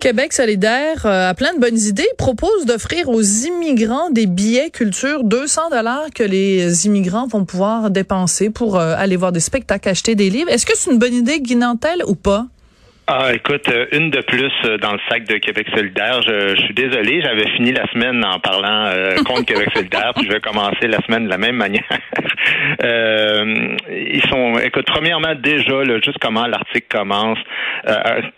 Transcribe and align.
Québec 0.00 0.32
solidaire 0.32 1.04
euh, 1.04 1.28
a 1.28 1.34
plein 1.34 1.52
de 1.52 1.60
bonnes 1.60 1.78
idées. 1.78 2.08
Propose 2.16 2.64
d'offrir 2.64 3.10
aux 3.10 3.20
immigrants 3.20 4.08
des 4.08 4.26
billets 4.26 4.70
culture 4.70 5.24
200 5.24 5.68
dollars 5.70 6.06
que 6.14 6.22
les 6.22 6.86
immigrants 6.86 7.26
vont 7.26 7.44
pouvoir 7.44 7.90
dépenser 7.90 8.48
pour 8.48 8.76
euh, 8.76 8.94
aller 8.96 9.16
voir 9.16 9.30
des 9.30 9.40
spectacles, 9.40 9.90
acheter 9.90 10.14
des 10.14 10.30
livres. 10.30 10.50
Est-ce 10.50 10.64
que 10.64 10.72
c'est 10.74 10.90
une 10.90 10.98
bonne 10.98 11.12
idée, 11.12 11.40
Guinantel, 11.40 12.02
ou 12.06 12.14
pas? 12.14 12.46
Ah, 13.12 13.34
écoute, 13.34 13.68
euh, 13.68 13.86
une 13.90 14.10
de 14.10 14.20
plus 14.20 14.52
euh, 14.66 14.78
dans 14.78 14.92
le 14.92 15.00
sac 15.08 15.24
de 15.24 15.34
Québec 15.38 15.66
solidaire. 15.74 16.22
Je, 16.22 16.54
suis 16.62 16.74
désolé, 16.74 17.20
j'avais 17.20 17.48
fini 17.56 17.72
la 17.72 17.84
semaine 17.90 18.24
en 18.24 18.38
parlant 18.38 18.86
euh, 18.86 19.16
contre 19.24 19.46
Québec 19.46 19.68
solidaire, 19.74 20.12
puis 20.14 20.26
je 20.26 20.32
vais 20.32 20.38
commencer 20.38 20.86
la 20.86 21.00
semaine 21.00 21.24
de 21.24 21.28
la 21.28 21.36
même 21.36 21.56
manière. 21.56 21.82
ils 23.90 24.22
sont, 24.30 24.60
écoute, 24.60 24.86
premièrement 24.86 25.34
déjà, 25.34 25.82
là, 25.82 25.98
juste 26.00 26.18
comment 26.20 26.46
l'article 26.46 26.86
commence. 26.88 27.38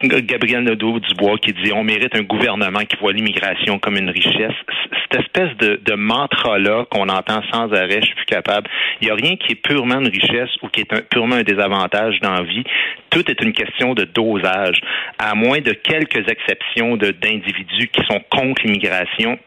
Gabriel 0.02 0.62
Nadeau-Dubois 0.62 1.36
qui 1.38 1.52
dit 1.52 1.72
on 1.74 1.84
mérite 1.84 2.16
un 2.16 2.22
gouvernement 2.22 2.80
qui 2.80 2.96
voit 2.96 3.12
l'immigration 3.12 3.78
comme 3.78 3.96
une 3.96 4.08
richesse. 4.08 4.54
Cette 5.02 5.20
espèce 5.20 5.54
de, 5.58 5.80
de 5.84 5.94
mantra-là 5.94 6.86
qu'on 6.90 7.08
entend 7.08 7.42
sans 7.52 7.70
arrêt, 7.72 8.00
je 8.00 8.06
suis 8.06 8.14
plus 8.14 8.24
capable. 8.26 8.70
Il 9.00 9.06
n'y 9.06 9.10
a 9.10 9.14
rien 9.14 9.36
qui 9.36 9.52
est 9.52 9.56
purement 9.56 9.98
une 9.98 10.08
richesse 10.08 10.50
ou 10.62 10.68
qui 10.68 10.80
est 10.80 10.92
un, 10.94 11.00
purement 11.10 11.36
un 11.36 11.42
désavantage 11.42 12.20
dans 12.20 12.32
la 12.32 12.42
vie. 12.42 12.64
Tout 13.10 13.28
est 13.30 13.42
une 13.42 13.52
question 13.52 13.94
de 13.94 14.04
dosage 14.04 14.61
à 15.18 15.34
moins 15.34 15.60
de 15.60 15.72
quelques 15.72 16.28
exceptions 16.28 16.96
d'individus 16.96 17.88
qui 17.88 18.04
sont 18.06 18.20
contre 18.30 18.62
l'immigration 18.64 19.38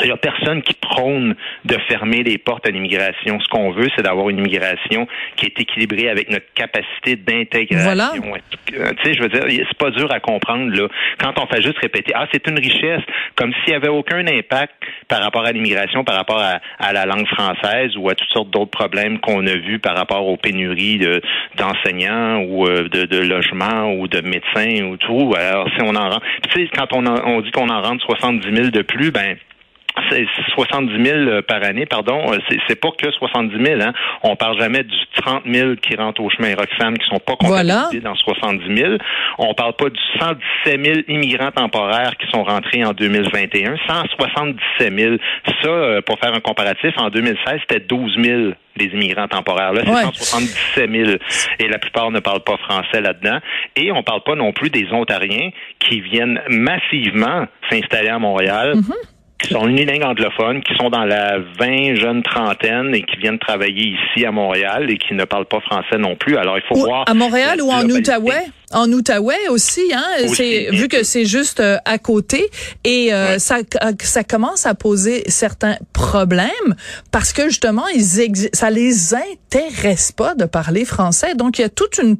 il 0.00 0.06
n'y 0.06 0.12
a 0.12 0.16
personne 0.16 0.62
qui 0.62 0.74
prône 0.74 1.34
de 1.64 1.76
fermer 1.88 2.22
les 2.22 2.38
portes 2.38 2.66
à 2.66 2.70
l'immigration. 2.70 3.38
Ce 3.40 3.48
qu'on 3.48 3.70
veut, 3.70 3.88
c'est 3.94 4.02
d'avoir 4.02 4.28
une 4.28 4.38
immigration 4.38 5.06
qui 5.36 5.46
est 5.46 5.60
équilibrée 5.60 6.08
avec 6.08 6.30
notre 6.30 6.52
capacité 6.54 7.16
d'intégration. 7.16 7.84
Voilà. 7.84 8.12
Euh, 8.74 8.92
tu 9.02 9.04
sais, 9.04 9.14
je 9.14 9.22
veux 9.22 9.28
dire, 9.28 9.44
c'est 9.46 9.78
pas 9.78 9.90
dur 9.90 10.10
à 10.10 10.20
comprendre 10.20 10.72
là. 10.74 10.88
Quand 11.18 11.38
on 11.38 11.46
fait 11.46 11.62
juste 11.62 11.78
répéter, 11.78 12.12
ah, 12.14 12.26
c'est 12.32 12.46
une 12.48 12.58
richesse, 12.58 13.02
comme 13.36 13.52
s'il 13.52 13.70
n'y 13.70 13.76
avait 13.76 13.88
aucun 13.88 14.26
impact 14.26 14.74
par 15.08 15.22
rapport 15.22 15.44
à 15.44 15.52
l'immigration, 15.52 16.04
par 16.04 16.16
rapport 16.16 16.40
à, 16.40 16.92
la 16.92 17.06
langue 17.06 17.26
française 17.26 17.96
ou 17.96 18.08
à 18.08 18.14
toutes 18.14 18.28
sortes 18.30 18.50
d'autres 18.50 18.70
problèmes 18.70 19.18
qu'on 19.20 19.46
a 19.46 19.54
vus 19.54 19.78
par 19.78 19.96
rapport 19.96 20.26
aux 20.26 20.36
pénuries 20.36 21.00
d'enseignants 21.56 22.42
ou 22.42 22.66
euh, 22.66 22.88
de, 22.88 23.04
de 23.04 23.18
logements 23.18 23.92
ou 23.94 24.06
de 24.08 24.20
médecins 24.20 24.84
ou 24.84 24.96
tout. 24.96 25.34
Alors, 25.36 25.68
si 25.76 25.82
on 25.82 25.94
en 25.94 26.10
rend, 26.10 26.20
tu 26.42 26.50
sais, 26.52 26.68
quand 26.74 26.92
on, 26.92 27.06
on 27.06 27.40
dit 27.40 27.50
qu'on 27.50 27.68
en 27.68 27.80
rentre 27.80 28.04
70 28.06 28.54
000 28.54 28.68
de 28.70 28.82
plus, 28.82 29.10
ben 29.10 29.36
70 30.54 31.04
000 31.04 31.18
euh, 31.18 31.42
par 31.42 31.62
année, 31.64 31.86
pardon. 31.86 32.32
Euh, 32.32 32.38
c'est 32.68 32.80
pas 32.80 32.90
que 32.90 33.10
70 33.10 33.64
000. 33.64 33.80
Hein. 33.80 33.92
On 34.22 34.36
parle 34.36 34.58
jamais 34.58 34.82
du 34.82 34.96
30 35.16 35.42
000 35.46 35.76
qui 35.76 35.96
rentrent 35.96 36.22
au 36.22 36.30
chemin 36.30 36.54
Roxham 36.54 36.96
qui 36.96 37.06
sont 37.08 37.18
pas 37.18 37.36
comptabilisés 37.36 38.00
dans 38.00 38.14
70 38.14 38.76
000. 38.76 38.94
On 39.38 39.54
parle 39.54 39.74
pas 39.74 39.90
du 39.90 40.00
117 40.18 40.84
000 40.84 40.98
immigrants 41.08 41.50
temporaires 41.50 42.16
qui 42.18 42.30
sont 42.30 42.44
rentrés 42.44 42.84
en 42.84 42.92
2021. 42.92 43.76
177 43.86 44.98
000. 44.98 45.16
Ça, 45.62 45.68
euh, 45.68 46.00
pour 46.02 46.18
faire 46.18 46.34
un 46.34 46.40
comparatif, 46.40 46.92
en 46.96 47.10
2016, 47.10 47.60
c'était 47.68 47.80
12 47.80 48.16
000 48.22 48.40
les 48.76 48.86
immigrants 48.86 49.28
temporaires. 49.28 49.72
Là, 49.72 49.82
c'est 49.84 50.24
177 50.24 50.90
000. 50.90 51.10
Et 51.60 51.68
la 51.68 51.78
plupart 51.78 52.10
ne 52.10 52.20
parlent 52.20 52.42
pas 52.42 52.56
français 52.56 53.00
là-dedans. 53.00 53.38
Et 53.76 53.92
on 53.92 54.02
parle 54.02 54.22
pas 54.24 54.34
non 54.34 54.52
plus 54.52 54.70
des 54.70 54.88
Ontariens 54.92 55.50
qui 55.78 56.00
viennent 56.00 56.40
massivement 56.48 57.46
s'installer 57.70 58.08
à 58.08 58.18
Montréal. 58.18 58.74
Mm-hmm 58.74 59.13
qui 59.44 59.52
sont 59.52 59.68
unilingues 59.68 60.04
anglophones, 60.04 60.62
qui 60.62 60.74
sont 60.76 60.90
dans 60.90 61.04
la 61.04 61.38
20 61.58 61.94
jeune 61.96 62.22
trentaine 62.22 62.94
et 62.94 63.02
qui 63.02 63.16
viennent 63.16 63.38
travailler 63.38 63.94
ici 63.94 64.24
à 64.24 64.32
Montréal 64.32 64.90
et 64.90 64.96
qui 64.96 65.14
ne 65.14 65.24
parlent 65.24 65.46
pas 65.46 65.60
français 65.60 65.98
non 65.98 66.16
plus. 66.16 66.36
Alors, 66.36 66.56
il 66.56 66.62
faut 66.68 66.80
voir... 66.80 67.04
À 67.06 67.14
Montréal 67.14 67.60
ou 67.60 67.70
en 67.70 67.84
Outaouais? 67.84 68.46
En 68.74 68.90
Outaouais 68.92 69.48
aussi, 69.48 69.92
hein, 69.94 70.04
c'est 70.34 70.68
vu 70.72 70.88
que 70.88 71.04
c'est 71.04 71.24
juste 71.24 71.60
euh, 71.60 71.78
à 71.84 71.98
côté. 71.98 72.50
Et 72.82 73.14
euh, 73.14 73.38
ça 73.38 73.58
ça 74.02 74.24
commence 74.24 74.66
à 74.66 74.74
poser 74.74 75.22
certains 75.28 75.76
problèmes 75.92 76.74
parce 77.10 77.32
que 77.32 77.48
justement 77.48 77.86
ils 77.88 78.04
ça 78.52 78.70
les 78.70 79.14
intéresse 79.14 80.12
pas 80.12 80.34
de 80.34 80.44
parler 80.44 80.84
français. 80.84 81.34
Donc 81.34 81.58
il 81.58 81.62
y 81.62 81.64
a 81.64 81.68
toute 81.68 81.98
une, 81.98 82.16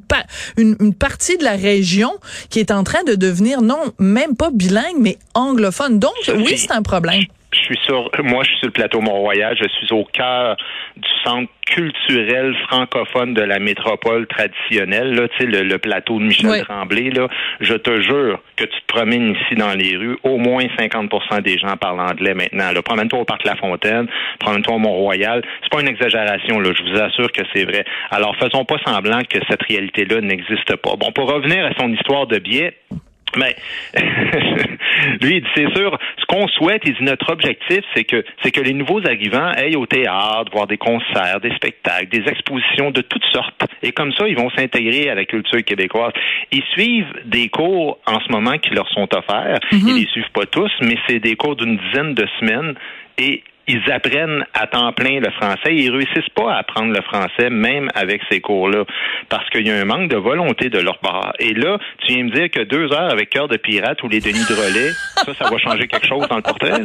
une, 0.57 0.75
une 0.79 0.93
partie 0.93 1.37
de 1.37 1.43
la 1.43 1.55
région 1.55 2.11
qui 2.49 2.59
est 2.59 2.71
en 2.71 2.83
train 2.83 3.03
de 3.03 3.15
devenir 3.15 3.61
non 3.61 3.79
même 3.99 4.35
pas 4.35 4.49
bilingue 4.51 4.97
mais 4.99 5.17
anglophone. 5.33 5.99
Donc 5.99 6.13
oui, 6.27 6.57
c'est 6.57 6.71
un 6.71 6.81
problème 6.81 7.23
je 7.55 7.63
suis 7.63 7.79
sur, 7.85 8.09
moi, 8.23 8.43
je 8.43 8.49
suis 8.49 8.59
sur 8.59 8.67
le 8.67 8.71
plateau 8.71 9.01
Mont-Royal. 9.01 9.55
Je 9.59 9.67
suis 9.67 9.91
au 9.93 10.03
cœur 10.05 10.57
du 10.97 11.09
centre 11.23 11.49
culturel 11.65 12.55
francophone 12.67 13.33
de 13.33 13.41
la 13.41 13.59
métropole 13.59 14.27
traditionnelle, 14.27 15.15
là, 15.15 15.27
tu 15.27 15.37
sais, 15.39 15.45
le, 15.45 15.77
plateau 15.77 16.19
de 16.19 16.25
Michel 16.25 16.63
Tremblay, 16.63 17.09
là. 17.09 17.27
Je 17.59 17.73
te 17.73 18.01
jure 18.01 18.39
que 18.55 18.65
tu 18.65 18.81
te 18.81 18.85
promènes 18.87 19.35
ici 19.35 19.55
dans 19.55 19.73
les 19.73 19.97
rues, 19.97 20.17
au 20.23 20.37
moins 20.37 20.63
50% 20.77 21.41
des 21.41 21.57
gens 21.57 21.75
parlent 21.77 21.99
anglais 21.99 22.33
maintenant, 22.33 22.71
là. 22.71 22.81
Promène-toi 22.81 23.19
au 23.19 23.25
Parc 23.25 23.43
La 23.45 23.55
Fontaine, 23.55 24.07
promène-toi 24.39 24.75
au 24.75 24.79
Mont-Royal. 24.79 25.41
C'est 25.63 25.71
pas 25.71 25.81
une 25.81 25.87
exagération, 25.87 26.59
là. 26.59 26.71
Je 26.77 26.83
vous 26.83 27.01
assure 27.01 27.31
que 27.31 27.41
c'est 27.53 27.65
vrai. 27.65 27.83
Alors, 28.11 28.35
faisons 28.37 28.65
pas 28.65 28.77
semblant 28.85 29.21
que 29.27 29.39
cette 29.49 29.63
réalité-là 29.63 30.21
n'existe 30.21 30.75
pas. 30.77 30.95
Bon, 30.97 31.11
pour 31.11 31.31
revenir 31.31 31.65
à 31.65 31.71
son 31.79 31.91
histoire 31.91 32.27
de 32.27 32.37
biais, 32.37 32.75
mais 33.37 33.55
lui, 35.21 35.37
il 35.37 35.41
dit 35.41 35.49
c'est 35.55 35.73
sûr, 35.75 35.97
ce 36.17 36.25
qu'on 36.25 36.47
souhaite, 36.47 36.81
il 36.85 36.93
dit 36.93 37.03
notre 37.03 37.31
objectif, 37.31 37.81
c'est 37.95 38.03
que 38.03 38.23
c'est 38.41 38.51
que 38.51 38.61
les 38.61 38.73
nouveaux 38.73 39.05
arrivants 39.05 39.51
aillent 39.55 39.75
au 39.75 39.85
théâtre, 39.85 40.51
voir 40.51 40.67
des 40.67 40.77
concerts, 40.77 41.39
des 41.41 41.53
spectacles, 41.55 42.07
des 42.07 42.27
expositions 42.29 42.91
de 42.91 43.01
toutes 43.01 43.25
sortes. 43.31 43.65
Et 43.81 43.91
comme 43.91 44.13
ça, 44.13 44.27
ils 44.27 44.37
vont 44.37 44.49
s'intégrer 44.51 45.09
à 45.09 45.15
la 45.15 45.25
culture 45.25 45.63
québécoise. 45.63 46.13
Ils 46.51 46.63
suivent 46.73 47.13
des 47.25 47.49
cours 47.49 47.99
en 48.05 48.19
ce 48.19 48.31
moment 48.31 48.57
qui 48.57 48.71
leur 48.71 48.89
sont 48.89 49.07
offerts. 49.15 49.59
Ils 49.71 49.83
mhm. 49.83 49.97
les 49.97 50.05
suivent 50.07 50.31
pas 50.33 50.45
tous, 50.45 50.71
mais 50.81 50.97
c'est 51.07 51.19
des 51.19 51.35
cours 51.35 51.55
d'une 51.55 51.77
dizaine 51.77 52.13
de 52.13 52.27
semaines. 52.39 52.75
Et 53.17 53.43
ils 53.67 53.91
apprennent 53.91 54.45
à 54.53 54.67
temps 54.67 54.91
plein 54.93 55.19
le 55.19 55.31
français. 55.31 55.73
Ils 55.73 55.91
réussissent 55.91 56.29
pas 56.35 56.53
à 56.53 56.57
apprendre 56.59 56.93
le 56.93 57.01
français, 57.01 57.49
même 57.49 57.89
avec 57.95 58.21
ces 58.29 58.39
cours-là, 58.39 58.85
parce 59.29 59.49
qu'il 59.49 59.67
y 59.67 59.71
a 59.71 59.75
un 59.75 59.85
manque 59.85 60.09
de 60.09 60.17
volonté 60.17 60.69
de 60.69 60.79
leur 60.79 60.99
part. 60.99 61.33
Et 61.39 61.53
là, 61.53 61.77
tu 61.99 62.13
viens 62.13 62.25
me 62.25 62.31
dire 62.31 62.49
que 62.49 62.61
deux 62.61 62.91
heures 62.91 63.11
avec 63.11 63.29
cœur 63.29 63.47
de 63.47 63.57
pirate 63.57 64.01
ou 64.03 64.07
les 64.07 64.19
Denis 64.19 64.45
de 64.49 64.53
relais, 64.53 64.91
ça, 65.25 65.33
ça 65.37 65.49
va 65.49 65.57
changer 65.57 65.87
quelque 65.87 66.07
chose 66.07 66.27
dans 66.29 66.37
le 66.37 66.41
portrait. 66.41 66.73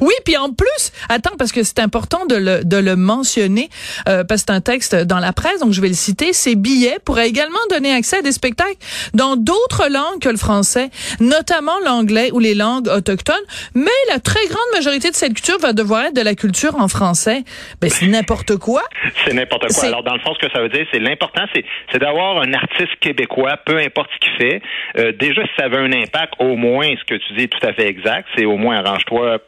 Oui, 0.00 0.12
puis 0.24 0.36
en 0.36 0.52
plus, 0.52 0.92
attends, 1.08 1.34
parce 1.38 1.52
que 1.52 1.62
c'est 1.62 1.78
important 1.78 2.26
de 2.26 2.34
le, 2.34 2.64
de 2.64 2.76
le 2.76 2.96
mentionner, 2.96 3.68
euh, 4.08 4.24
parce 4.24 4.42
que 4.42 4.46
c'est 4.48 4.56
un 4.56 4.60
texte 4.60 4.94
dans 4.94 5.18
la 5.18 5.32
presse, 5.32 5.60
donc 5.60 5.72
je 5.72 5.80
vais 5.80 5.88
le 5.88 5.94
citer. 5.94 6.32
Ces 6.32 6.56
billets 6.56 6.98
pourraient 7.04 7.28
également 7.28 7.58
donner 7.70 7.92
accès 7.92 8.18
à 8.18 8.22
des 8.22 8.32
spectacles 8.32 8.76
dans 9.14 9.36
d'autres 9.36 9.88
langues 9.88 10.20
que 10.20 10.28
le 10.28 10.36
français, 10.36 10.90
notamment 11.20 11.78
l'anglais 11.84 12.30
ou 12.32 12.38
les 12.38 12.54
langues 12.54 12.88
autochtones. 12.88 13.34
Mais 13.74 13.90
la 14.10 14.18
très 14.18 14.44
grande 14.46 14.60
majorité 14.74 15.10
de 15.10 15.14
cette 15.14 15.34
culture 15.34 15.58
va 15.58 15.72
devoir 15.72 16.12
de 16.12 16.20
la 16.20 16.34
culture 16.34 16.76
en 16.76 16.88
français, 16.88 17.44
ben 17.80 17.90
c'est 17.90 18.06
n'importe 18.06 18.56
quoi. 18.56 18.82
c'est 19.24 19.34
n'importe 19.34 19.72
quoi. 19.72 19.84
Alors 19.84 20.02
dans 20.02 20.14
le 20.14 20.20
fond, 20.20 20.34
ce 20.34 20.46
que 20.46 20.52
ça 20.52 20.60
veut 20.60 20.68
dire, 20.68 20.86
c'est 20.92 20.98
l'important, 20.98 21.44
c'est 21.54 21.98
d'avoir 21.98 22.40
un 22.40 22.52
artiste 22.54 22.94
québécois, 23.00 23.56
peu 23.64 23.78
importe 23.78 24.10
ce 24.14 24.28
qu'il 24.28 24.38
fait. 24.38 24.62
Euh, 24.98 25.12
déjà, 25.12 25.42
si 25.42 25.50
ça 25.58 25.64
avait 25.64 25.78
un 25.78 25.92
impact, 25.92 26.34
au 26.38 26.56
moins, 26.56 26.88
ce 26.98 27.04
que 27.04 27.14
tu 27.14 27.34
dis 27.34 27.48
tout 27.58 27.66
à 27.66 27.72
fait 27.72 27.88
exact, 27.88 28.28
c'est 28.36 28.44
au 28.44 28.56
moins 28.56 28.76
arrange-toi. 28.84 29.38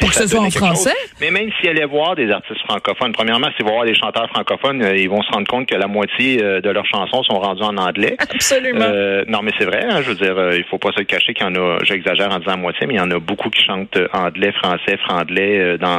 Pour 0.00 0.08
que 0.08 0.14
ce 0.14 0.26
soit 0.26 0.40
en 0.40 0.50
français? 0.50 0.94
Mais 1.20 1.30
même 1.30 1.50
s'il 1.58 1.68
allait 1.68 1.84
voir 1.84 2.14
des 2.14 2.30
artistes 2.30 2.60
francophones, 2.66 3.12
premièrement, 3.12 3.48
s'il 3.56 3.66
va 3.66 3.72
voir 3.72 3.84
des 3.84 3.94
chanteurs 3.94 4.28
francophones, 4.30 4.82
euh, 4.82 4.96
ils 4.96 5.10
vont 5.10 5.22
se 5.22 5.30
rendre 5.30 5.46
compte 5.46 5.66
que 5.66 5.74
la 5.74 5.88
moitié 5.88 6.42
euh, 6.42 6.60
de 6.60 6.70
leurs 6.70 6.86
chansons 6.86 7.22
sont 7.24 7.38
rendues 7.38 7.62
en 7.62 7.76
anglais. 7.76 8.16
Absolument. 8.34 8.88
non, 9.26 9.40
mais 9.42 9.52
c'est 9.58 9.66
vrai. 9.66 9.84
Hein, 9.84 10.02
je 10.02 10.10
veux 10.10 10.14
dire, 10.14 10.52
il 10.54 10.64
faut 10.64 10.78
pas 10.78 10.92
se 10.92 10.98
le 10.98 11.04
cacher 11.04 11.34
qu'il 11.34 11.46
y 11.46 11.48
en 11.48 11.54
a. 11.54 11.78
J'exagère 11.82 12.32
en 12.32 12.38
disant 12.38 12.56
moitié, 12.56 12.86
mais 12.86 12.94
il 12.94 12.98
y 12.98 13.00
en 13.00 13.10
a 13.10 13.18
beaucoup 13.18 13.50
qui 13.50 13.62
chantent 13.62 13.98
anglais, 14.12 14.52
français, 14.52 14.96
franglais 15.04 15.76
dans 15.78 15.98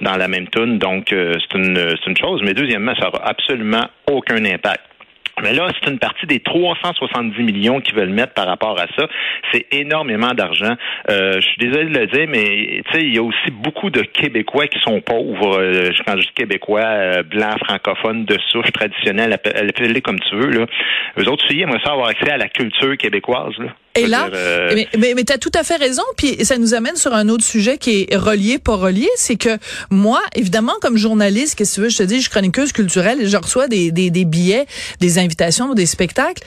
dans, 0.00 0.16
la 0.16 0.28
même 0.28 0.48
tune. 0.48 0.78
Donc, 0.78 1.12
euh, 1.12 1.34
c'est 1.40 1.58
une, 1.58 1.96
une 2.06 2.16
chose. 2.16 2.40
Mais 2.44 2.54
deuxièmement, 2.54 2.94
ça 2.98 3.06
n'aura 3.06 3.28
absolument 3.28 3.86
aucun 4.10 4.44
impact. 4.44 4.82
Mais 5.42 5.52
là, 5.52 5.68
c'est 5.74 5.90
une 5.90 5.98
partie 5.98 6.24
des 6.26 6.40
370 6.40 7.42
millions 7.42 7.80
qu'ils 7.80 7.94
veulent 7.94 8.08
mettre 8.08 8.32
par 8.32 8.46
rapport 8.46 8.80
à 8.80 8.86
ça. 8.98 9.06
C'est 9.52 9.66
énormément 9.70 10.32
d'argent. 10.32 10.74
Euh, 11.10 11.34
je 11.34 11.46
suis 11.46 11.58
désolé 11.58 11.90
de 11.90 11.98
le 11.98 12.06
dire, 12.06 12.26
mais 12.26 12.82
tu 12.86 12.92
sais, 12.92 13.02
il 13.02 13.14
y 13.14 13.18
a 13.18 13.22
aussi 13.22 13.50
beaucoup 13.50 13.90
de 13.90 14.00
Québécois 14.00 14.66
qui 14.66 14.80
sont 14.80 15.00
pauvres. 15.02 15.58
Euh, 15.60 15.90
quand 16.06 16.16
je 16.16 16.22
dis 16.22 16.32
Québécois, 16.34 16.84
euh, 16.84 17.22
blancs, 17.22 17.58
francophones, 17.66 18.24
de 18.24 18.38
souche 18.50 18.72
traditionnelle, 18.72 19.34
appelle-les 19.34 20.00
comme 20.00 20.18
tu 20.20 20.36
veux. 20.36 20.50
Là. 20.50 20.66
Eux 21.18 21.28
autres, 21.28 21.44
ils 21.50 21.60
aimeraient 21.60 21.84
ça 21.84 21.92
avoir 21.92 22.08
accès 22.08 22.30
à 22.30 22.38
la 22.38 22.48
culture 22.48 22.96
québécoise. 22.96 23.52
Là. 23.58 23.74
Et 23.96 24.06
là, 24.06 24.28
euh, 24.32 24.72
mais, 24.74 24.88
mais, 24.98 25.14
mais 25.14 25.24
tu 25.24 25.32
as 25.32 25.38
tout 25.38 25.52
à 25.54 25.64
fait 25.64 25.76
raison. 25.76 26.02
Puis 26.16 26.44
ça 26.44 26.58
nous 26.58 26.74
amène 26.74 26.96
sur 26.96 27.14
un 27.14 27.28
autre 27.28 27.44
sujet 27.44 27.78
qui 27.78 28.06
est 28.08 28.16
relié, 28.16 28.58
pas 28.58 28.76
relié. 28.76 29.08
C'est 29.16 29.36
que 29.36 29.58
moi, 29.90 30.20
évidemment, 30.34 30.74
comme 30.80 30.96
journaliste, 30.96 31.54
qu'est-ce 31.54 31.72
que 31.72 31.74
tu 31.76 31.80
veux, 31.82 31.88
je 31.88 31.98
te 31.98 32.02
dis, 32.02 32.16
je 32.16 32.20
suis 32.22 32.30
chroniqueuse 32.30 32.72
culturelle 32.72 33.20
et 33.20 33.28
je 33.28 33.36
reçois 33.36 33.68
des, 33.68 33.90
des, 33.92 34.10
des 34.10 34.24
billets, 34.24 34.66
des 35.00 35.18
invitations, 35.18 35.74
des 35.74 35.86
spectacles. 35.86 36.42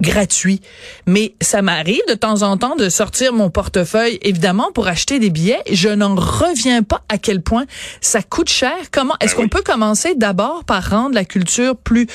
gratuits. 0.00 0.60
Mais 1.06 1.34
ça 1.40 1.62
m'arrive 1.62 2.02
de 2.08 2.14
temps 2.14 2.42
en 2.42 2.58
temps 2.58 2.76
de 2.76 2.90
sortir 2.90 3.32
mon 3.32 3.48
portefeuille, 3.48 4.18
évidemment, 4.20 4.70
pour 4.72 4.88
acheter 4.88 5.18
des 5.18 5.30
billets. 5.30 5.62
Je 5.72 5.88
n'en 5.88 6.14
reviens 6.14 6.82
pas 6.82 7.02
à 7.08 7.16
quel 7.16 7.40
point 7.40 7.64
ça 8.02 8.22
coûte 8.22 8.50
cher. 8.50 8.76
Comment 8.92 9.14
est-ce 9.20 9.34
ben 9.34 9.44
qu'on 9.44 9.48
peut 9.48 9.62
commencer 9.62 10.14
d'abord 10.14 10.64
par 10.64 10.90
rendre 10.90 11.14
la 11.14 11.24
culture 11.24 11.76
plus 11.76 12.06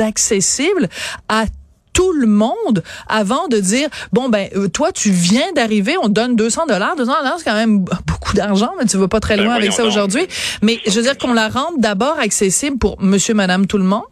accessible 0.00 0.88
à 1.28 1.44
tout 1.92 2.12
le 2.12 2.26
monde 2.26 2.82
avant 3.08 3.48
de 3.48 3.58
dire 3.58 3.88
bon 4.12 4.28
ben 4.28 4.48
euh, 4.56 4.68
toi 4.68 4.92
tu 4.92 5.10
viens 5.10 5.52
d'arriver 5.54 5.96
on 6.02 6.08
te 6.08 6.12
donne 6.12 6.36
200 6.36 6.66
dollars 6.66 6.96
200 6.96 7.12
dollars 7.18 7.34
c'est 7.38 7.44
quand 7.44 7.54
même 7.54 7.84
beaucoup 8.06 8.34
d'argent 8.34 8.70
mais 8.78 8.86
tu 8.86 8.96
vas 8.96 9.08
pas 9.08 9.20
très 9.20 9.36
ben 9.36 9.44
loin 9.44 9.54
avec 9.54 9.72
ça 9.72 9.84
aujourd'hui. 9.84 10.26
Mais 10.62 10.78
je 10.86 10.92
veux 10.92 11.02
dire 11.02 11.16
qu'on 11.18 11.32
la 11.32 11.48
rende 11.48 11.78
d'abord 11.78 12.18
accessible 12.18 12.78
pour 12.78 13.00
monsieur 13.02 13.34
madame 13.34 13.66
tout 13.66 13.78
le 13.78 13.84
monde 13.84 14.02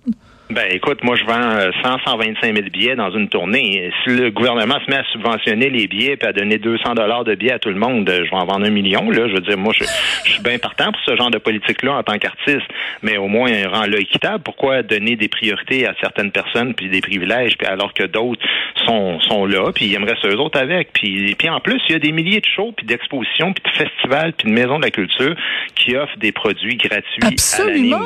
ben 0.51 0.67
écoute, 0.71 1.05
moi 1.05 1.15
je 1.15 1.25
vends 1.25 1.71
100, 1.83 1.99
125 2.07 2.57
000 2.57 2.69
billets 2.73 2.97
dans 2.97 3.11
une 3.11 3.29
tournée. 3.29 3.91
Si 4.03 4.11
le 4.11 4.31
gouvernement 4.31 4.77
se 4.85 4.91
met 4.91 4.97
à 4.97 5.05
subventionner 5.13 5.69
les 5.69 5.87
billets 5.87 6.17
et 6.21 6.25
à 6.25 6.33
donner 6.33 6.57
200 6.57 6.95
dollars 6.95 7.25
de 7.25 7.35
billets 7.35 7.53
à 7.53 7.59
tout 7.59 7.69
le 7.69 7.79
monde, 7.79 8.09
je 8.09 8.31
vais 8.31 8.37
en 8.37 8.47
vendre 8.47 8.65
un 8.65 8.71
million. 8.71 9.11
Là, 9.11 9.29
je 9.29 9.35
veux 9.35 9.41
dire, 9.41 9.59
moi 9.59 9.75
je, 9.77 9.85
suis 9.85 10.43
bien 10.43 10.59
partant 10.59 10.91
pour 10.91 11.01
ce 11.05 11.17
genre 11.17 11.31
de 11.31 11.37
politique-là 11.37 11.99
en 11.99 12.03
tant 12.03 12.17
qu'artiste, 12.17 12.67
mais 13.03 13.19
au 13.19 13.29
moins 13.29 13.51
rend-le 13.69 14.01
équitable. 14.01 14.43
Pourquoi 14.43 14.83
donner 14.83 15.17
des 15.17 15.29
priorités 15.29 15.87
à 15.87 15.95
certaines 16.01 16.33
personnes 16.33 16.73
puis 16.73 16.89
des 16.89 17.03
privilèges, 17.03 17.59
puis 17.59 17.67
alors 17.67 17.93
que 17.93 18.05
d'autres 18.05 18.41
sont 18.87 19.21
sont 19.21 19.45
là, 19.45 19.71
puis 19.75 19.85
ils 19.87 19.95
aimeraient 19.95 20.17
ça 20.23 20.29
eux 20.29 20.39
autres 20.39 20.59
avec? 20.59 20.95
Puis 20.95 21.35
puis 21.39 21.51
en 21.51 21.61
plus, 21.61 21.81
il 21.89 21.93
y 21.93 21.97
a 21.97 21.99
des 21.99 22.13
milliers 22.13 22.41
de 22.41 22.47
shows, 22.47 22.73
puis 22.75 22.87
d'expositions, 22.87 23.53
puis 23.53 23.71
de 23.71 23.77
festivals, 23.77 24.33
puis 24.33 24.49
de 24.49 24.55
maisons 24.55 24.79
de 24.79 24.85
la 24.85 24.91
culture 24.91 25.35
qui 25.75 25.95
offrent 25.95 26.17
des 26.17 26.33
produits 26.33 26.77
gratuits. 26.77 27.23
Absolument. 27.23 28.01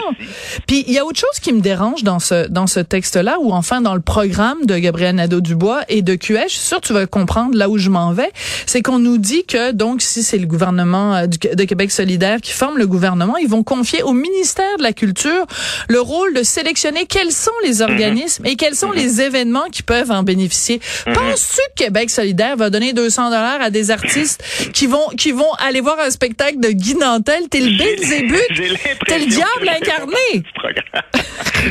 Puis 0.67 0.85
il 0.89 0.93
y 0.93 0.99
a 0.99 1.05
autre 1.05 1.21
chose 1.21 1.39
qui 1.41 1.53
me 1.53 1.61
dérange 1.61 2.03
dans 2.03 2.19
ce 2.19 2.32
dans 2.49 2.67
ce 2.67 2.81
texte-là, 2.81 3.39
ou 3.41 3.53
enfin 3.53 3.81
dans 3.81 3.95
le 3.95 4.01
programme 4.01 4.67
de 4.67 4.77
Gabriel 4.79 5.17
Nadeau-Dubois 5.17 5.83
et 5.89 6.03
de 6.03 6.15
QS, 6.15 6.49
je 6.49 6.55
suis 6.55 6.59
sûre 6.59 6.81
que 6.81 6.87
tu 6.87 6.93
vas 6.93 7.07
comprendre 7.07 7.57
là 7.57 7.69
où 7.69 7.79
je 7.79 7.91
m'en 7.91 8.13
vais, 8.13 8.31
c'est 8.67 8.83
qu'on 8.83 8.99
nous 8.99 9.19
dit 9.19 9.45
que, 9.45 9.73
donc, 9.73 10.03
si 10.03 10.23
c'est 10.23 10.39
le 10.39 10.47
gouvernement 10.47 11.15
euh, 11.15 11.27
de 11.27 11.65
Québec 11.65 11.91
solidaire 11.91 12.41
qui 12.41 12.53
forme 12.53 12.79
le 12.79 12.87
gouvernement, 12.87 13.37
ils 13.37 13.49
vont 13.49 13.63
confier 13.63 14.03
au 14.03 14.13
ministère 14.13 14.77
de 14.79 14.83
la 14.83 14.93
Culture 14.93 15.47
le 15.89 16.01
rôle 16.01 16.35
de 16.35 16.43
sélectionner 16.43 17.07
quels 17.07 17.33
sont 17.33 17.51
les 17.65 17.83
mhm. 17.83 17.91
organismes 17.91 18.47
et 18.47 18.57
quels 18.57 18.75
sont 18.75 18.91
mhm. 18.91 18.97
les 18.97 19.21
événements 19.21 19.69
qui 19.71 19.83
peuvent 19.83 20.11
en 20.11 20.23
bénéficier. 20.23 20.81
Mhm. 21.07 21.15
Penses-tu 21.15 21.61
que 21.77 21.85
Québec 21.85 22.11
solidaire 22.11 22.57
va 22.57 22.71
donner 22.71 22.93
200 22.93 23.31
dollars 23.31 23.61
à 23.61 23.71
des 23.71 23.91
artistes 23.91 24.45
qui 24.73 24.87
vont 24.87 25.09
qui 25.17 25.33
vont 25.33 25.53
aller 25.59 25.81
voir 25.81 25.99
un 25.99 26.11
spectacle 26.11 26.61
de 26.61 26.69
Guy 26.69 26.95
Nantel? 26.95 27.49
T'es 27.51 27.61
le 27.61 27.77
Belzébuth, 27.77 28.99
t'es 29.07 29.19
le 29.19 29.27
diable 29.27 29.69
incarné? 29.69 30.43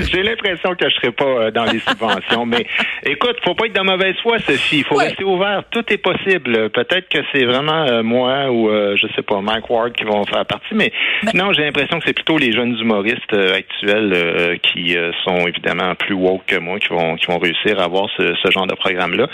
J'ai 0.11 0.23
l'impression 0.23 0.50
que 0.57 0.89
je 0.89 0.95
serai 0.95 1.11
pas 1.11 1.25
euh, 1.25 1.51
dans 1.51 1.65
les 1.65 1.79
subventions. 1.79 2.45
mais 2.45 2.65
écoute, 3.05 3.37
faut 3.43 3.55
pas 3.55 3.65
être 3.65 3.75
de 3.75 3.81
mauvaise 3.81 4.15
foi, 4.21 4.37
ceci. 4.39 4.79
Il 4.79 4.85
faut 4.85 4.95
rester 4.95 5.23
ouvert. 5.23 5.63
Tout 5.71 5.83
est 5.91 5.97
possible. 5.97 6.69
Peut-être 6.69 7.09
que 7.09 7.19
c'est 7.31 7.45
vraiment 7.45 7.85
euh, 7.87 8.03
moi 8.03 8.49
ou 8.51 8.69
euh, 8.69 8.95
je 8.97 9.07
sais 9.15 9.21
pas 9.21 9.41
Mike 9.41 9.69
Ward 9.69 9.93
qui 9.93 10.03
vont 10.03 10.23
faire 10.25 10.45
partie, 10.45 10.73
mais, 10.73 10.91
non, 11.33 11.53
j'ai 11.53 11.63
l'impression 11.63 11.99
que 11.99 12.05
c'est 12.05 12.13
plutôt 12.13 12.37
les 12.37 12.51
jeunes 12.51 12.77
humoristes 12.79 13.33
actuels 13.33 14.59
qui 14.61 14.95
sont 15.23 15.47
évidemment 15.47 15.95
plus 15.95 16.13
woke 16.13 16.45
que 16.47 16.57
moi 16.57 16.79
qui 16.79 16.89
vont 16.89 17.15
qui 17.15 17.27
vont 17.27 17.37
réussir 17.37 17.79
à 17.79 17.83
avoir 17.83 18.09
ce, 18.17 18.51
genre 18.51 18.67
de 18.67 18.75
programme 18.75 19.15
là. 19.15 19.27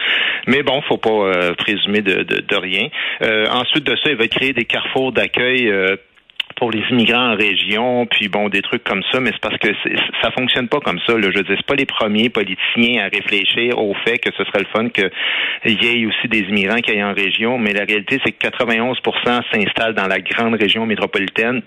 Mais 0.47 0.63
bon, 0.63 0.81
faut 0.81 0.97
pas 0.97 1.53
présumer 1.57 2.01
de, 2.01 2.23
de, 2.23 2.41
de 2.41 2.55
rien. 2.55 2.87
ensuite 3.51 3.85
de 3.85 3.95
ça, 3.95 4.09
il 4.09 4.15
va 4.15 4.27
créer 4.27 4.53
des 4.53 4.65
carrefours 4.65 5.11
d'accueil 5.11 5.71
pour 6.57 6.71
les 6.71 6.83
immigrants 6.89 7.33
en 7.33 7.35
région, 7.35 8.05
puis 8.07 8.27
bon, 8.27 8.49
des 8.49 8.61
trucs 8.61 8.83
comme 8.83 9.03
ça, 9.11 9.19
mais 9.19 9.31
c'est 9.31 9.41
parce 9.41 9.57
que 9.57 9.69
ça 10.21 10.31
fonctionne 10.31 10.67
pas 10.67 10.79
comme 10.79 10.99
ça. 11.05 11.13
Là. 11.13 11.29
Je 11.33 11.41
dis, 11.41 11.53
c'est 11.55 11.65
pas 11.65 11.75
les 11.75 11.85
premiers 11.85 12.29
politiciens 12.29 13.05
à 13.05 13.09
réfléchir 13.09 13.77
au 13.77 13.93
fait 14.05 14.17
que 14.17 14.29
ce 14.35 14.43
serait 14.45 14.59
le 14.59 14.67
fun 14.73 14.89
qu'il 14.89 15.83
y 15.83 15.87
ait 15.87 16.05
aussi 16.05 16.27
des 16.27 16.39
immigrants 16.49 16.77
qui 16.77 16.91
aillent 16.91 17.03
en 17.03 17.13
région, 17.13 17.57
mais 17.57 17.73
la 17.73 17.85
réalité, 17.85 18.19
c'est 18.25 18.31
que 18.31 18.47
91% 18.47 19.41
s'installent 19.53 19.93
dans 19.93 20.07
la 20.07 20.19
grande 20.19 20.55
région 20.55 20.85
métropolitaine 20.85 21.61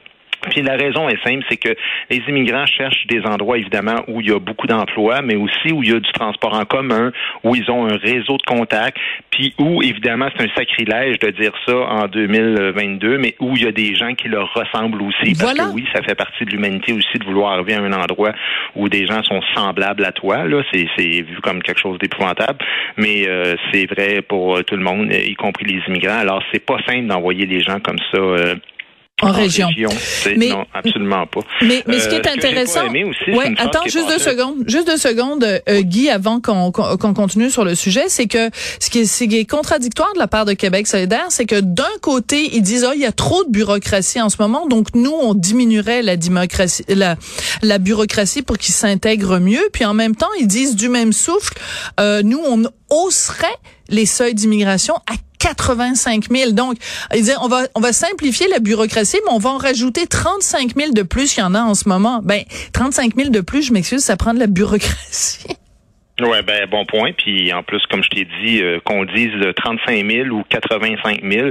puis 0.48 0.62
la 0.62 0.76
raison 0.76 1.08
est 1.08 1.22
simple, 1.24 1.44
c'est 1.48 1.56
que 1.56 1.74
les 2.08 2.22
immigrants 2.28 2.66
cherchent 2.66 3.06
des 3.06 3.20
endroits 3.22 3.58
évidemment 3.58 4.02
où 4.08 4.20
il 4.20 4.28
y 4.28 4.32
a 4.32 4.38
beaucoup 4.38 4.66
d'emplois, 4.66 5.22
mais 5.22 5.36
aussi 5.36 5.72
où 5.72 5.82
il 5.82 5.90
y 5.90 5.94
a 5.94 6.00
du 6.00 6.12
transport 6.12 6.54
en 6.54 6.64
commun, 6.64 7.12
où 7.44 7.54
ils 7.54 7.70
ont 7.70 7.86
un 7.86 7.96
réseau 7.96 8.36
de 8.36 8.42
contacts, 8.46 8.98
puis 9.30 9.54
où 9.58 9.82
évidemment 9.82 10.28
c'est 10.36 10.44
un 10.44 10.54
sacrilège 10.54 11.18
de 11.18 11.30
dire 11.30 11.52
ça 11.66 11.76
en 11.76 12.06
2022, 12.06 13.18
mais 13.18 13.34
où 13.40 13.56
il 13.56 13.64
y 13.64 13.66
a 13.66 13.72
des 13.72 13.94
gens 13.94 14.14
qui 14.14 14.28
leur 14.28 14.52
ressemblent 14.54 15.02
aussi, 15.02 15.34
parce 15.38 15.54
que 15.54 15.74
oui, 15.74 15.86
ça 15.94 16.02
fait 16.02 16.14
partie 16.14 16.44
de 16.44 16.50
l'humanité 16.50 16.92
aussi 16.92 17.18
de 17.18 17.24
vouloir 17.24 17.52
arriver 17.52 17.74
à 17.74 17.80
un 17.80 17.92
endroit 17.92 18.32
où 18.76 18.88
des 18.88 19.06
gens 19.06 19.22
sont 19.22 19.40
semblables 19.54 20.04
à 20.04 20.12
toi. 20.12 20.44
Là, 20.44 20.62
c'est 20.72 20.86
vu 20.96 21.40
comme 21.42 21.62
quelque 21.62 21.80
chose 21.80 21.98
d'épouvantable, 21.98 22.58
mais 22.96 23.28
euh, 23.28 23.54
c'est 23.72 23.86
vrai 23.86 24.22
pour 24.22 24.62
tout 24.64 24.76
le 24.76 24.82
monde, 24.82 25.12
y 25.12 25.34
compris 25.34 25.64
les 25.66 25.82
immigrants. 25.88 26.18
Alors 26.18 26.42
c'est 26.52 26.64
pas 26.64 26.78
simple 26.86 27.06
d'envoyer 27.06 27.46
des 27.46 27.60
gens 27.60 27.80
comme 27.80 27.98
ça. 28.12 28.18
Euh, 28.18 28.54
en, 29.22 29.32
région. 29.32 29.68
Mais, 30.36 30.48
non, 30.48 30.64
absolument 30.72 31.26
pas. 31.26 31.40
Mais, 31.62 31.82
mais 31.86 31.98
ce 32.00 32.08
qui 32.08 32.16
est 32.16 32.26
euh, 32.26 32.32
intéressant, 32.32 32.88
ouais, 32.88 33.54
attends 33.58 33.84
juste 33.84 34.08
deux 34.08 34.18
secondes, 34.18 34.64
juste 34.66 34.86
deux 34.86 34.96
secondes, 34.96 35.44
euh, 35.44 35.80
Guy, 35.82 36.10
avant 36.10 36.40
qu'on 36.40 36.70
qu'on 36.72 37.14
continue 37.14 37.50
sur 37.50 37.64
le 37.64 37.74
sujet, 37.74 38.04
c'est 38.08 38.26
que 38.26 38.50
ce 38.80 38.90
qui, 38.90 39.00
est, 39.00 39.04
ce 39.04 39.24
qui 39.24 39.38
est 39.38 39.44
contradictoire 39.44 40.12
de 40.14 40.18
la 40.18 40.28
part 40.28 40.44
de 40.44 40.52
Québec 40.52 40.86
solidaire, 40.86 41.26
c'est 41.30 41.46
que 41.46 41.60
d'un 41.60 41.84
côté 42.00 42.50
ils 42.54 42.62
disent 42.62 42.86
oh 42.88 42.92
il 42.94 43.00
y 43.00 43.06
a 43.06 43.12
trop 43.12 43.44
de 43.44 43.50
bureaucratie 43.50 44.20
en 44.20 44.28
ce 44.28 44.36
moment, 44.40 44.66
donc 44.66 44.88
nous 44.94 45.12
on 45.12 45.34
diminuerait 45.34 46.02
la 46.02 46.16
démocratie, 46.16 46.84
la 46.88 47.16
la 47.62 47.78
bureaucratie 47.78 48.42
pour 48.42 48.58
qu'ils 48.58 48.74
s'intègrent 48.74 49.38
mieux, 49.38 49.68
puis 49.72 49.84
en 49.84 49.94
même 49.94 50.16
temps 50.16 50.30
ils 50.38 50.46
disent 50.46 50.76
du 50.76 50.88
même 50.88 51.12
souffle, 51.12 51.54
euh, 51.98 52.22
nous 52.22 52.40
on 52.46 52.64
hausserait 52.90 53.46
les 53.88 54.06
seuils 54.06 54.34
d'immigration 54.34 54.94
à 55.10 55.14
85 55.40 56.24
000. 56.30 56.52
Donc, 56.52 56.76
ils 57.12 57.20
disaient, 57.20 57.34
on 57.42 57.48
va, 57.48 57.62
on 57.74 57.80
va 57.80 57.92
simplifier 57.92 58.46
la 58.48 58.60
bureaucratie, 58.60 59.18
mais 59.26 59.32
on 59.32 59.38
va 59.38 59.50
en 59.50 59.58
rajouter 59.58 60.06
35 60.06 60.76
000 60.76 60.92
de 60.92 61.02
plus 61.02 61.34
qu'il 61.34 61.42
y 61.42 61.46
en 61.46 61.54
a 61.54 61.62
en 61.62 61.74
ce 61.74 61.88
moment. 61.88 62.20
Ben, 62.22 62.42
35 62.72 63.16
000 63.16 63.30
de 63.30 63.40
plus, 63.40 63.62
je 63.62 63.72
m'excuse, 63.72 64.00
ça 64.00 64.16
prend 64.16 64.34
de 64.34 64.38
la 64.38 64.46
bureaucratie. 64.46 65.46
Ouais, 66.20 66.42
ben 66.42 66.66
bon 66.68 66.84
point. 66.84 67.12
Puis 67.12 67.52
en 67.52 67.62
plus, 67.62 67.80
comme 67.90 68.02
je 68.02 68.10
t'ai 68.10 68.28
dit, 68.42 68.62
euh, 68.62 68.78
qu'on 68.84 69.04
dise 69.04 69.32
35 69.56 70.04
000 70.04 70.28
ou 70.28 70.42
85 70.50 71.20
000, 71.22 71.48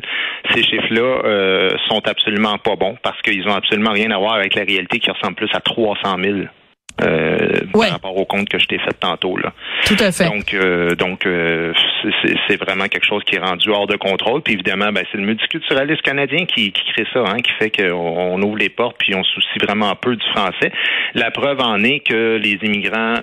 ces 0.54 0.64
chiffres-là 0.64 1.22
euh, 1.26 1.72
sont 1.88 2.02
absolument 2.08 2.58
pas 2.60 2.76
bons 2.76 2.96
parce 3.02 3.20
qu'ils 3.22 3.48
ont 3.48 3.56
absolument 3.56 3.92
rien 3.92 4.12
à 4.12 4.20
voir 4.20 4.34
avec 4.34 4.56
la 4.56 4.64
réalité 4.64 5.00
qui 5.00 5.10
ressemble 5.10 5.36
plus 5.36 5.50
à 5.54 5.60
300 5.60 6.18
000 6.24 6.38
euh, 7.04 7.62
par 7.72 7.92
rapport 7.92 8.18
au 8.18 8.26
compte 8.26 8.50
que 8.50 8.60
je 8.60 8.66
t'ai 8.66 8.80
fait 8.80 8.94
tantôt. 9.00 9.38
Là. 9.38 9.54
Tout 9.86 9.98
à 10.00 10.12
fait. 10.12 10.26
Donc, 10.26 10.54
euh, 10.54 10.96
donc 10.96 11.26
euh, 11.26 11.74
c'est 12.48 12.58
vraiment 12.58 12.88
quelque 12.88 13.06
chose 13.06 13.24
qui 13.26 13.36
est 13.36 13.40
rendu 13.40 13.70
hors 13.70 13.88
de 13.88 13.96
contrôle. 13.96 14.42
Puis 14.42 14.54
évidemment, 14.54 14.92
ben, 14.92 15.04
c'est 15.12 15.18
le 15.18 15.26
multiculturalisme 15.26 16.02
canadien 16.02 16.46
qui, 16.46 16.72
qui 16.72 16.82
crée 16.94 17.06
ça, 17.14 17.24
hein, 17.28 17.38
qui 17.38 17.52
fait 17.54 17.72
qu'on 17.72 18.42
ouvre 18.42 18.58
les 18.58 18.70
portes 18.70 18.98
puis 19.00 19.16
on 19.16 19.24
soucie 19.24 19.60
vraiment 19.62 19.96
peu 19.96 20.16
du 20.16 20.26
français. 20.30 20.72
La 21.14 21.32
preuve 21.32 21.60
en 21.62 21.84
est 21.84 22.00
que 22.00 22.38
les 22.38 22.60
immigrants 22.64 23.16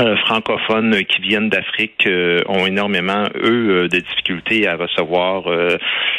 euh, 0.00 0.16
francophones 0.24 1.04
qui 1.04 1.20
viennent 1.20 1.50
d'Afrique 1.50 2.06
euh, 2.06 2.40
ont 2.48 2.64
énormément, 2.64 3.24
eux, 3.34 3.82
euh, 3.82 3.88
de 3.88 3.98
difficultés 3.98 4.66
à 4.66 4.76
recevoir 4.76 5.44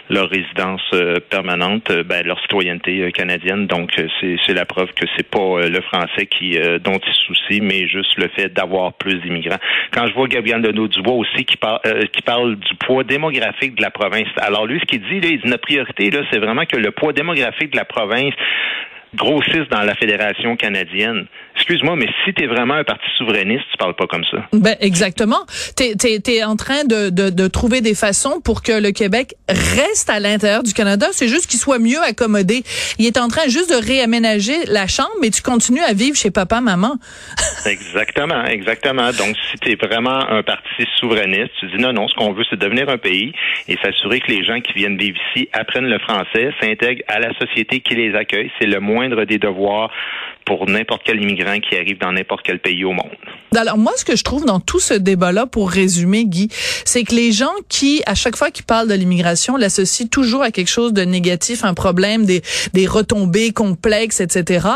leur 0.10 0.30
résidence 0.30 0.82
permanente, 1.30 1.92
ben, 2.06 2.26
leur 2.26 2.40
citoyenneté 2.42 3.12
canadienne. 3.12 3.66
Donc, 3.66 3.92
c'est 4.22 4.54
la 4.54 4.66
preuve 4.66 4.90
que 4.94 5.06
c'est 5.16 5.28
pas 5.28 5.68
le 5.68 5.82
français 5.82 6.28
qui 6.28 6.58
dont 6.84 7.00
ils 7.00 7.14
soucient, 7.26 7.64
mais 7.64 7.88
juste 7.88 8.16
le 8.18 8.28
fait 8.36 8.50
d'avoir 8.50 8.94
plus 8.94 9.16
d'immigrants. 9.22 9.60
Quand 9.92 10.08
je 10.08 10.14
vois 10.14 10.28
Gabriel 10.28 10.62
Deneau-Dubois 10.62 11.16
aussi 11.16 11.46
qui, 11.46 11.58
parle 11.58 11.80
qui 12.12 12.22
parle 12.22 12.58
du 12.58 12.76
poids 12.76 13.04
démographique 13.04 13.76
de 13.76 13.82
la 13.82 13.92
province, 13.92 14.28
alors 14.38 14.68
lui, 14.68 14.80
ce 14.80 14.86
qu'il 14.86 15.02
dit, 15.02 15.20
là, 15.22 15.30
il 15.32 15.42
dit 15.42 15.48
notre 15.48 15.62
priorité, 15.64 16.12
là, 16.12 16.22
c'est 16.32 16.40
vraiment 16.40 16.66
que 16.66 16.78
le 16.78 16.92
poids 16.92 17.14
démographique 17.14 17.72
de 17.72 17.78
la 17.78 17.86
province 17.86 18.34
grossissent 19.16 19.70
dans 19.70 19.84
la 19.84 19.96
Fédération 19.96 20.56
canadienne. 20.56 21.26
Excuse-moi, 21.56 21.96
mais 21.96 22.08
si 22.26 22.34
tu 22.34 22.44
es 22.44 22.48
vraiment 22.48 22.74
un 22.74 22.84
parti 22.84 23.06
souverainiste, 23.18 23.64
tu 23.72 23.78
parles 23.78 23.96
pas 23.96 24.08
comme 24.08 24.24
ça. 24.26 24.48
Ben 24.54 24.76
exactement. 24.80 25.46
Tu 25.78 25.84
es, 25.84 26.44
en 26.44 26.56
train 26.56 26.84
de, 26.84 27.10
de, 27.10 27.30
de, 27.30 27.48
trouver 27.48 27.82
des 27.82 27.96
façons 27.96 28.42
pour 28.44 28.64
que 28.64 28.72
le 28.72 28.92
Québec 28.92 29.36
reste 29.48 30.10
à 30.10 30.20
l'intérieur 30.20 30.64
du 30.64 30.74
Canada. 30.74 31.08
C'est 31.12 31.28
juste 31.28 31.48
qu'il 31.48 31.60
soit 31.60 31.80
mieux 31.80 32.02
accommodé. 32.02 32.64
Il 32.98 33.06
est 33.06 33.18
en 33.18 33.28
train 33.28 33.48
juste 33.48 33.70
de 33.70 33.86
réaménager 33.86 34.66
la 34.68 34.88
chambre, 34.88 35.12
mais 35.22 35.30
tu 35.30 35.42
continues 35.42 35.84
à 35.84 35.94
vivre 35.94 36.18
chez 36.18 36.32
papa, 36.32 36.60
maman. 36.60 36.96
exactement, 37.66 38.44
exactement. 38.46 39.12
Donc, 39.12 39.36
si 39.52 39.58
tu 39.60 39.72
es 39.72 39.76
vraiment 39.76 40.28
un 40.30 40.42
parti 40.44 40.86
souverainiste, 41.00 41.52
tu 41.60 41.68
dis 41.68 41.78
non, 41.78 41.94
non, 41.94 42.08
ce 42.08 42.16
qu'on 42.16 42.34
veut, 42.34 42.44
c'est 42.50 42.60
devenir 42.60 42.90
un 42.90 42.98
pays 42.98 43.32
et 43.68 43.78
s'assurer 43.84 44.20
que 44.22 44.32
les 44.32 44.44
gens 44.44 44.60
qui 44.60 44.74
viennent 44.74 44.98
vivre 44.98 45.18
ici 45.30 45.50
apprennent 45.54 45.88
le 45.88 46.00
français, 46.00 46.50
s'intègrent 46.60 47.04
à 47.08 47.20
la 47.20 47.34
société 47.40 47.80
qui 47.80 47.96
les 47.96 48.16
accueille. 48.16 48.52
C'est 48.60 48.68
le 48.68 48.80
moindre 48.80 49.26
des 49.26 49.38
devoirs 49.38 49.92
pour 50.46 50.68
n'importe 50.68 51.02
quel 51.06 51.22
immigrant 51.22 51.60
qui 51.60 51.76
arrive 51.76 52.00
dans 52.00 52.12
n'importe 52.12 52.42
quel 52.44 52.60
pays 52.60 52.84
au 52.84 52.92
monde. 52.92 53.12
Alors 53.56 53.78
moi, 53.78 53.94
ce 53.96 54.06
que 54.06 54.16
je 54.16 54.24
trouve 54.24 54.46
dans 54.46 54.60
tout 54.60 54.80
ce 54.80 54.94
débat-là, 54.94 55.46
pour 55.46 55.70
résumer, 55.70 56.26
Guy, 56.26 56.50
c'est 56.86 57.04
que 57.04 57.14
les 57.14 57.32
gens 57.32 57.54
qui, 57.70 58.02
à 58.06 58.16
chaque 58.16 58.36
fois 58.36 58.52
qu'ils 58.52 58.66
parlent 58.66 58.88
de 58.88 58.94
l'immigration, 58.94 59.58
l'associent 59.58 60.08
toujours 60.08 60.42
à 60.42 60.52
quelque 60.52 60.70
chose 60.70 60.94
de 60.94 61.04
négatif, 61.04 61.64
un 61.64 61.74
problème, 61.74 62.26
des, 62.26 62.42
des 62.74 62.88
retombées 62.88 63.52
complexes, 63.52 64.22
etc., 64.22 64.68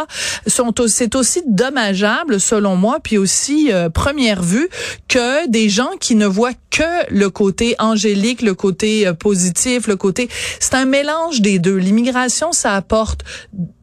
sont 0.46 0.74
c'est 0.88 1.16
aussi 1.16 1.42
dommageable, 1.48 2.40
selon 2.40 2.76
moi, 2.76 3.00
puis 3.02 3.18
aussi 3.18 3.72
euh, 3.72 3.90
première 3.90 4.44
vue, 4.44 4.70
que 5.08 5.48
des 5.50 5.70
gens 5.70 5.90
qui 6.00 6.16
ne 6.16 6.28
voient 6.28 6.54
que 6.70 6.84
le 7.10 7.30
côté 7.30 7.76
angélique, 7.80 8.42
le 8.42 8.54
côté 8.54 9.08
euh, 9.08 9.14
positif, 9.14 9.88
le 9.88 9.96
côté... 9.96 10.30
C'est 10.60 10.76
un 10.76 10.86
mélange 10.86 11.42
des 11.42 11.60
deux. 11.60 11.76
L'immigration, 11.76 12.52
ça 12.52 12.74
apporte 12.74 13.24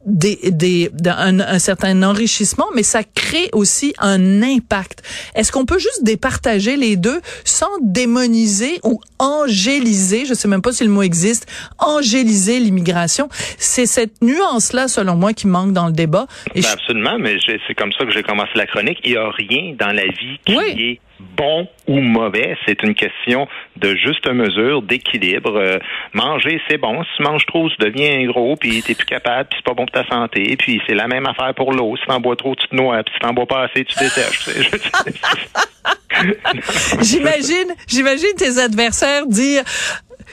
des, 0.05 0.39
des, 0.51 0.91
un, 1.05 1.39
un, 1.39 1.59
certain 1.59 2.03
enrichissement, 2.03 2.67
mais 2.75 2.83
ça 2.83 3.03
crée 3.03 3.49
aussi 3.53 3.93
un 3.99 4.41
impact. 4.41 5.03
Est-ce 5.35 5.51
qu'on 5.51 5.65
peut 5.65 5.79
juste 5.79 6.03
départager 6.03 6.77
les 6.77 6.95
deux 6.95 7.21
sans 7.43 7.69
démoniser 7.81 8.79
ou 8.83 9.01
angéliser, 9.19 10.25
je 10.25 10.33
sais 10.33 10.47
même 10.47 10.61
pas 10.61 10.71
si 10.71 10.83
le 10.83 10.89
mot 10.89 11.01
existe, 11.01 11.47
angéliser 11.79 12.59
l'immigration? 12.59 13.29
C'est 13.57 13.85
cette 13.85 14.21
nuance-là, 14.21 14.87
selon 14.87 15.15
moi, 15.15 15.33
qui 15.33 15.47
manque 15.47 15.73
dans 15.73 15.87
le 15.87 15.93
débat. 15.93 16.27
Ben 16.53 16.63
absolument, 16.65 17.17
mais 17.19 17.37
c'est 17.45 17.73
comme 17.75 17.91
ça 17.91 18.05
que 18.05 18.11
j'ai 18.11 18.23
commencé 18.23 18.51
la 18.55 18.67
chronique. 18.67 18.99
Il 19.03 19.11
n'y 19.11 19.17
a 19.17 19.29
rien 19.31 19.75
dans 19.77 19.91
la 19.91 20.05
vie 20.05 20.39
qui 20.45 20.53
est 20.53 20.99
bon 21.19 21.67
ou 21.87 21.99
mauvais? 21.99 22.57
C'est 22.65 22.83
une 22.83 22.95
question 22.95 23.47
de 23.77 23.95
juste 23.95 24.29
mesure, 24.31 24.81
d'équilibre. 24.81 25.57
Euh, 25.57 25.77
manger, 26.13 26.61
c'est 26.69 26.77
bon. 26.77 27.03
Si 27.03 27.09
tu 27.17 27.23
manges 27.23 27.45
trop, 27.45 27.69
tu 27.69 27.75
deviens 27.79 28.25
gros, 28.25 28.55
puis 28.55 28.81
t'es 28.81 28.95
plus 28.95 29.05
capable, 29.05 29.49
puis 29.49 29.59
c'est 29.59 29.65
pas 29.65 29.73
bon 29.73 29.85
pour 29.85 30.03
ta 30.03 30.07
santé. 30.07 30.55
Puis 30.57 30.81
c'est 30.87 30.95
la 30.95 31.07
même 31.07 31.25
affaire 31.25 31.53
pour 31.53 31.71
l'eau. 31.71 31.95
Si 31.97 32.05
t'en 32.05 32.19
bois 32.19 32.35
trop, 32.35 32.55
tu 32.55 32.67
te 32.67 32.75
noies. 32.75 33.03
Puis 33.03 33.13
si 33.13 33.19
t'en 33.19 33.33
bois 33.33 33.45
pas 33.45 33.63
assez, 33.63 33.85
tu 33.85 33.95
dessèches. 33.99 34.49
j'imagine, 37.01 37.73
j'imagine 37.87 38.33
tes 38.37 38.57
adversaires 38.59 39.25
dire 39.27 39.63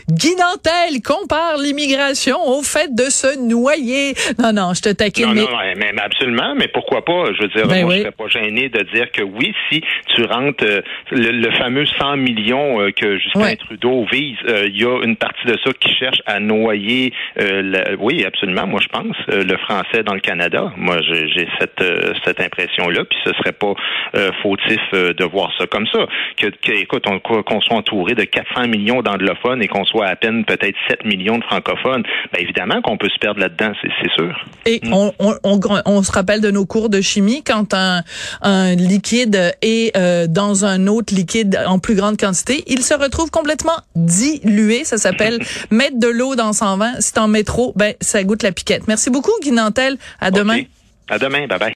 Guy 0.09 0.35
Nantel 0.37 1.01
compare 1.03 1.59
l'immigration 1.59 2.37
au 2.47 2.63
fait 2.63 2.95
de 2.95 3.05
se 3.05 3.39
noyer. 3.39 4.15
Non, 4.39 4.53
non, 4.53 4.75
je 4.75 4.83
te 4.83 4.93
taquine. 4.93 5.27
Non, 5.27 5.35
mais... 5.35 5.43
non, 5.43 5.93
mais, 5.95 6.01
absolument, 6.01 6.55
mais 6.57 6.69
pourquoi 6.69 7.05
pas? 7.05 7.33
Je 7.35 7.43
veux 7.43 7.49
dire, 7.49 7.67
ben 7.67 7.85
moi, 7.85 7.95
je 7.95 8.01
serais 8.01 8.11
pas 8.13 8.29
gêné 8.29 8.69
de 8.69 8.83
dire 8.95 9.11
que 9.13 9.23
oui, 9.23 9.55
si 9.71 9.83
tu 10.15 10.25
rentres 10.25 10.65
euh, 10.65 10.81
le, 11.11 11.51
fameux 11.59 11.87
100 11.87 12.17
millions 12.17 12.81
euh, 12.81 12.91
que 12.91 13.19
Justin 13.19 13.55
Trudeau 13.57 14.07
vise, 14.11 14.37
euh, 14.49 14.65
il 14.67 14.81
y 14.81 14.85
a 14.85 15.03
une 15.03 15.17
partie 15.17 15.47
de 15.47 15.57
ça 15.65 15.73
qui 15.73 15.95
cherche 15.95 16.21
à 16.27 16.41
noyer, 16.41 17.13
oui, 17.99 18.25
absolument, 18.25 18.67
moi, 18.67 18.81
je 18.83 18.89
pense, 18.89 19.17
le 19.29 19.57
français 19.59 20.03
dans 20.05 20.15
le 20.15 20.21
Canada. 20.21 20.73
Moi, 20.77 20.99
j'ai 21.03 21.49
cette, 21.59 21.83
cette 22.25 22.41
impression-là, 22.41 23.05
puis 23.05 23.19
ce 23.25 23.33
serait 23.35 23.53
pas 23.53 23.75
fautif 24.43 24.81
de 24.93 25.25
voir 25.25 25.51
ça 25.59 25.67
comme 25.67 25.87
ça. 25.87 26.07
Que, 26.37 26.47
que 26.49 26.73
écoute, 26.73 27.05
qu'on 27.23 27.61
soit 27.61 27.77
entouré 27.77 28.15
de 28.15 28.25
400 28.25 28.69
millions 28.69 29.03
d'anglophones 29.03 29.63
et 29.63 29.69
qu'on 29.69 29.82
soit 29.85 30.07
à 30.07 30.17
peine 30.17 30.45
peut-être 30.45 30.77
7 30.89 31.05
millions 31.05 31.39
de 31.39 31.45
francophones, 31.45 32.03
bien 32.33 32.43
évidemment 32.43 32.81
qu'on 32.83 32.97
peut 32.97 33.09
se 33.09 33.19
perdre 33.19 33.41
là-dedans, 33.41 33.73
c'est 33.83 34.11
sûr. 34.15 34.45
Et 34.67 34.81
mm. 34.83 34.93
on, 34.93 35.13
on, 35.19 35.61
on, 35.87 36.03
se 36.03 36.13
rappelle 36.13 36.41
de 36.41 36.51
nos 36.51 36.67
cours 36.67 36.89
de 36.89 37.01
chimie 37.01 37.43
quand 37.43 37.75
un, 37.75 38.03
un 38.43 38.75
liquide 38.75 39.55
est 39.63 39.97
euh, 39.97 40.27
dans 40.27 40.65
un 40.65 40.87
autre 40.87 41.15
liquide 41.15 41.59
en 41.67 41.79
plus 41.79 41.95
grande 41.95 42.17
quantité, 42.17 42.65
il 42.67 42.83
se 42.83 42.95
retrouve 42.95 43.31
complètement 43.31 43.77
dilué. 43.95 44.85
Ça 44.85 44.99
s'appelle 44.99 45.41
mettre 45.71 45.99
de 45.99 46.09
l'eau 46.09 46.35
dans 46.35 46.53
son 46.53 46.77
vin. 46.77 46.93
Si 47.01 47.13
en 47.19 47.29
métro, 47.29 47.73
ben 47.77 47.95
ça 48.01 48.23
goûte 48.25 48.43
la 48.43 48.53
piquette. 48.53 48.89
Merci 48.89 49.11
beaucoup, 49.11 49.33
Guy 49.43 49.53
Nantel. 49.53 49.97
À 50.21 50.31
demain. 50.31 50.63
À 51.09 51.19
demain. 51.19 51.47
Bye 51.47 51.59
bye. 51.59 51.71